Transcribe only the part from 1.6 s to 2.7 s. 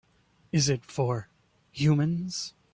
humans?